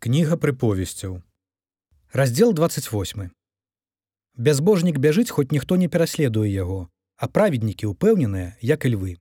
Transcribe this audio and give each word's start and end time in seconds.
Кніга 0.00 0.40
прыповесцяў. 0.40 1.20
Раздзел 2.16 2.54
28. 2.56 3.28
Бязбожнік 4.32 4.96
бяжыць, 4.96 5.28
хоць 5.28 5.52
ніхто 5.52 5.76
не 5.76 5.88
пераследуе 5.92 6.48
яго, 6.48 6.88
а 7.20 7.28
праведнікі 7.28 7.92
ўпэўненыя, 7.92 8.56
як 8.64 8.88
і 8.88 8.96
львы. 8.96 9.12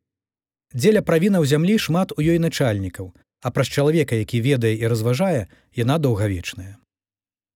Дзеля 0.71 1.02
правінаў 1.04 1.44
зямлі 1.44 1.76
шмат 1.76 2.15
у 2.15 2.23
ёй 2.23 2.39
начальнікаў, 2.39 3.12
а 3.44 3.52
праз 3.52 3.68
чалавека, 3.68 4.15
які 4.15 4.39
ведае 4.39 4.71
і 4.79 4.88
разважае, 4.88 5.52
яна 5.76 6.00
даўгавечная. 6.00 6.80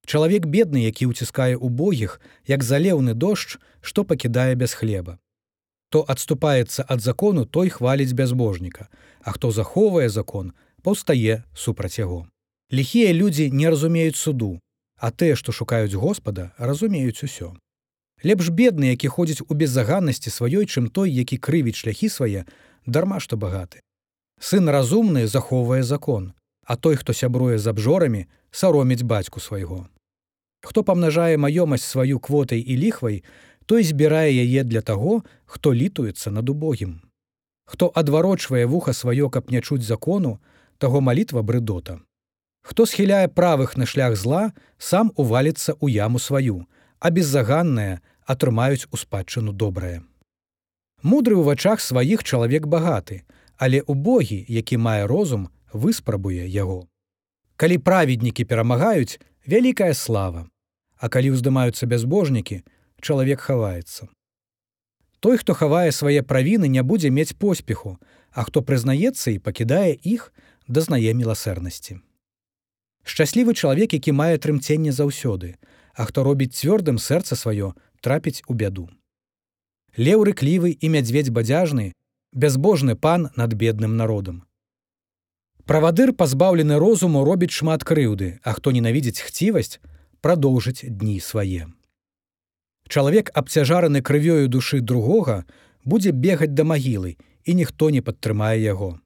Чалавек 0.03 0.43
бедны, 0.43 0.83
які 0.83 1.07
ўціскае 1.15 1.55
убогіх, 1.55 2.19
як 2.43 2.59
залеўны 2.59 3.15
дождж, 3.15 3.55
што 3.79 4.03
пакідае 4.03 4.59
без 4.59 4.75
хлеба. 4.75 5.15
Адступаецца 5.95 6.83
ад 6.83 6.99
закону, 6.99 7.47
той 7.47 7.71
хваліць 7.71 8.11
бязбожніка, 8.11 8.91
а 9.23 9.31
хто 9.31 9.55
захоўвае 9.55 10.11
закон, 10.11 10.51
паўстае 10.83 11.47
супраць 11.55 12.03
яго. 12.03 12.27
Ліхія 12.73 13.13
людзі 13.13 13.51
не 13.51 13.69
разумеюць 13.69 14.15
суду, 14.15 14.59
а 14.97 15.11
тыя, 15.11 15.35
што 15.37 15.51
шукаюць 15.53 15.93
Господа, 15.93 16.51
разумеюць 16.57 17.21
усё. 17.21 17.53
Лепш 18.25 18.49
бедны, 18.49 18.89
які 18.89 19.13
ходзіць 19.13 19.45
у 19.45 19.53
беззаганнасці 19.53 20.33
сваёй, 20.33 20.65
чым 20.65 20.89
той, 20.89 21.11
які 21.13 21.37
крывіць 21.37 21.77
шляхі 21.77 22.09
свае, 22.09 22.45
дарма 22.87 23.19
што 23.19 23.37
багаты. 23.37 23.85
Сын 24.39 24.69
разумны 24.73 25.27
захоўвае 25.27 25.83
закон, 25.83 26.33
а 26.65 26.75
той, 26.75 26.95
хто 26.95 27.13
сябруе 27.13 27.59
з 27.61 27.67
абжорамі, 27.69 28.25
сароміць 28.49 29.05
бацьку 29.05 29.39
свайго. 29.39 29.85
Хто 30.65 30.81
памнажае 30.81 31.37
маёмасць 31.37 31.85
сваю 31.85 32.17
квотай 32.17 32.57
і 32.57 32.77
ліхвай, 32.77 33.21
той 33.69 33.83
збірае 33.83 34.33
яе 34.33 34.63
для 34.63 34.81
таго, 34.81 35.21
хто 35.45 35.75
літуецца 35.77 36.31
над 36.31 36.49
убогім. 36.49 37.05
Хто 37.69 37.91
адварочвае 37.93 38.65
вуха 38.65 38.97
сваё, 38.97 39.29
каб 39.29 39.51
не 39.51 39.61
чуць 39.61 39.85
закону, 39.85 40.39
таго 40.81 41.01
малітва 41.01 41.45
брыдота. 41.45 42.01
Хто 42.63 42.85
схіляе 42.87 43.27
правых 43.27 43.75
на 43.75 43.85
шлях 43.85 44.15
зла, 44.15 44.55
сам 44.79 45.11
уваліцца 45.19 45.75
ў 45.75 45.99
яму 45.99 46.19
сваю, 46.19 46.63
а 47.03 47.11
беззаганныя 47.11 47.99
атрымаюць 48.23 48.87
у 48.91 48.95
спадчыну 48.95 49.51
добрае. 49.51 49.99
Мудры 51.03 51.35
ў 51.35 51.43
вачах 51.43 51.83
сваіх 51.83 52.23
чалавек 52.23 52.65
багаты, 52.71 53.27
але 53.59 53.83
убогі, 53.83 54.39
які 54.47 54.79
мае 54.79 55.03
розум, 55.11 55.51
выспрабуе 55.75 56.47
яго. 56.47 56.87
Калі 57.59 57.77
праведнікі 57.83 58.47
перамагаюць, 58.47 59.19
вялікая 59.43 59.91
слава, 59.91 60.47
а 60.95 61.11
калі 61.11 61.35
ўздымаюцца 61.35 61.83
бязбожнікі, 61.83 62.63
чалавек 63.03 63.43
хаваецца. 63.43 64.07
Той, 65.19 65.35
хто 65.37 65.51
хавае 65.51 65.91
свае 65.91 66.23
правіны, 66.23 66.71
не 66.71 66.83
будзе 66.83 67.11
мець 67.11 67.35
поспеху, 67.35 67.99
а 68.31 68.47
хто 68.47 68.63
прызнаецца 68.63 69.35
і 69.35 69.43
пакідае 69.43 69.99
іх, 69.99 70.31
дазнае 70.67 71.11
міласэрнасці. 71.11 71.99
Шчаслівы 73.03 73.53
чалавек, 73.53 73.93
які 73.93 74.11
мае 74.11 74.37
трымценне 74.37 74.91
заўсёды, 74.91 75.55
а 75.93 76.05
хто 76.05 76.23
робіць 76.23 76.55
цвёрдым 76.55 76.97
сэрца 76.97 77.35
сваё, 77.35 77.73
трапіць 78.01 78.43
у 78.47 78.53
бяду. 78.53 78.89
Леў 79.97 80.23
рыклівы 80.23 80.71
і 80.71 80.89
мядзведь 80.89 81.29
бадзяжны, 81.29 81.93
бязбожны 82.33 82.95
пан 82.95 83.29
над 83.35 83.53
бедным 83.53 83.97
народам. 83.97 84.43
Правадыр 85.65 86.13
пазбаўлены 86.13 86.79
розуму 86.79 87.23
робіць 87.23 87.55
шмат 87.55 87.83
крыўды, 87.83 88.39
а 88.43 88.53
хто 88.53 88.71
ненавідзець 88.71 89.21
хцівасць, 89.21 89.79
прадоўжыць 90.19 90.83
дні 90.87 91.19
свае. 91.19 91.67
Чалавек, 92.87 93.31
абцяжараны 93.33 94.01
крывёю 94.01 94.47
душы 94.47 94.81
другога, 94.81 95.45
будзе 95.83 96.11
бегаць 96.11 96.51
да 96.55 96.63
магілы, 96.63 97.15
і 97.43 97.55
ніхто 97.55 97.89
не 97.91 98.01
падтрымае 98.01 98.59
яго. 98.63 98.99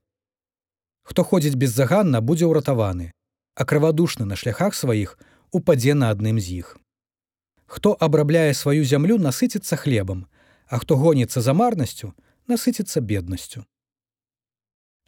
Хто 1.03 1.23
ходзіць 1.23 1.57
беззаганна, 1.57 2.21
будзе 2.21 2.45
ўратаваны, 2.45 3.11
а 3.57 3.65
крывадушны 3.65 4.25
на 4.25 4.35
шляхах 4.37 4.75
сваіх 4.77 5.17
упадзе 5.51 5.97
на 5.97 6.13
адным 6.13 6.37
з 6.39 6.61
іх. 6.61 6.77
Хто 7.65 7.97
абрабляе 7.99 8.53
сваю 8.53 8.85
зямлю, 8.85 9.17
насыціцца 9.17 9.75
хлебам, 9.75 10.27
а 10.69 10.77
хто 10.77 10.95
гоніцца 10.95 11.41
за 11.41 11.57
марнасцю, 11.57 12.13
насыціцца 12.47 13.01
беднасцю. 13.01 13.65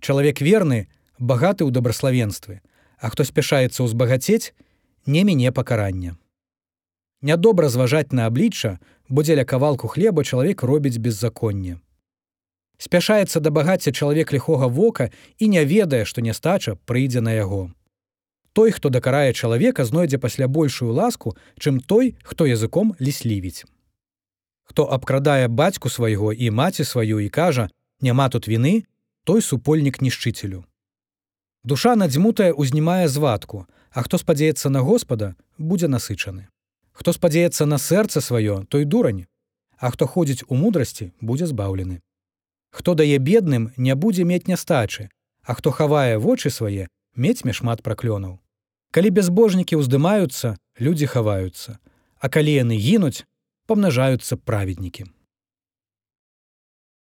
Чалавек 0.02 0.42
верны, 0.42 0.90
багаты 1.20 1.64
ў 1.64 1.70
дабраславенстве, 1.70 2.66
а 2.98 3.14
хто 3.14 3.24
спяшаецца 3.24 3.86
ўзбагацець, 3.86 4.58
не 5.06 5.24
мяне 5.24 5.54
пакарання. 5.54 6.18
Нядобра 7.22 7.70
зважаць 7.70 8.12
на 8.12 8.26
аблічча, 8.26 8.80
бо 9.10 9.22
дзеля 9.22 9.46
кавалку 9.46 9.88
хлеба 9.88 10.26
чалавек 10.26 10.64
робіць 10.64 10.98
беззаконне. 10.98 11.78
Спяшаецца 12.82 13.44
да 13.44 13.52
багацця 13.52 13.92
чалавек 13.92 14.34
ліхога 14.34 14.66
вока 14.68 15.12
і 15.38 15.52
не 15.54 15.62
ведае, 15.66 16.06
што 16.06 16.24
нястача 16.24 16.80
прыйдзе 16.88 17.22
на 17.22 17.36
яго 17.36 17.70
той, 18.54 18.72
хто 18.72 18.90
дакарае 18.90 19.34
чалавека, 19.34 19.86
знойдзе 19.86 20.18
пасля 20.18 20.48
большую 20.48 20.94
ласку, 20.94 21.36
чым 21.60 21.80
той, 21.80 22.16
хто 22.24 22.46
языком 22.46 22.96
ліслівіць. 23.00 23.66
Хто 24.64 24.84
абкрадае 24.86 25.48
бацьку 25.48 25.90
свайго 25.90 26.34
і 26.34 26.52
маці 26.52 26.84
сваю 26.84 27.20
і 27.20 27.30
кажа: 27.30 27.70
няма 28.02 28.30
тут 28.30 28.48
віны, 28.48 28.86
той 29.24 29.42
супольнік 29.42 30.02
нішчыцелю. 30.02 30.64
Душа 31.64 31.96
надзьмутая 31.96 32.54
узнімае 32.54 33.08
звадку, 33.08 33.68
а 33.92 34.04
хто 34.04 34.18
спадзяецца 34.18 34.70
на 34.70 34.82
Господа, 34.82 35.36
будзе 35.58 35.88
насычаны. 35.88 36.48
Хто 36.92 37.14
спадзяецца 37.14 37.66
на 37.66 37.78
сэрца 37.78 38.22
сваё, 38.22 38.66
той 38.66 38.86
дурань, 38.86 39.26
а 39.78 39.92
хто 39.92 40.08
ходзіць 40.08 40.44
у 40.48 40.56
мудрасці, 40.56 41.12
будзе 41.22 41.48
збаўлены. 41.48 42.02
Хто 42.72 42.94
дае 42.94 43.18
бедным, 43.18 43.72
не 43.78 43.96
будзе 43.96 44.24
мець 44.24 44.48
нястачы, 44.48 45.10
а 45.44 45.54
хто 45.54 45.72
хавае 45.72 46.18
вочы 46.18 46.50
свае, 46.50 46.88
мецьме 47.16 47.54
шмат 47.54 47.82
праклёнаў. 47.82 48.40
Калі 48.92 49.10
бязбожнікі 49.14 49.78
ўздымаюцца, 49.78 50.58
людзі 50.82 51.06
хаваюцца, 51.06 51.78
а 52.20 52.26
калі 52.30 52.54
яны 52.54 52.76
гінуць, 52.76 53.26
памнажаюцца 53.70 54.38
праведнікі. 54.38 55.06